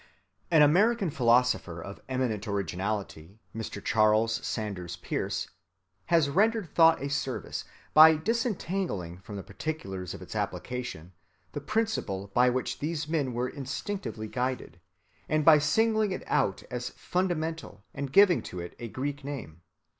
An 0.49 0.63
American 0.63 1.11
philosopher 1.11 1.79
of 1.79 2.01
eminent 2.09 2.47
originality, 2.47 3.37
Mr. 3.55 3.85
Charles 3.85 4.43
Sanders 4.43 4.95
Peirce, 4.95 5.47
has 6.07 6.27
rendered 6.27 6.67
thought 6.73 6.99
a 7.03 7.07
service 7.07 7.65
by 7.93 8.15
disentangling 8.15 9.19
from 9.19 9.35
the 9.35 9.43
particulars 9.43 10.15
of 10.15 10.21
its 10.23 10.35
application 10.35 11.11
the 11.51 11.61
principle 11.61 12.31
by 12.33 12.49
which 12.49 12.79
these 12.79 13.07
men 13.07 13.31
were 13.33 13.47
instinctively 13.49 14.27
guided, 14.27 14.79
and 15.29 15.45
by 15.45 15.59
singling 15.59 16.11
it 16.11 16.23
out 16.25 16.63
as 16.71 16.89
fundamental 16.89 17.83
and 17.93 18.11
giving 18.11 18.41
to 18.41 18.59
it 18.59 18.73
a 18.79 18.87
Greek 18.87 19.23
name. 19.23 19.61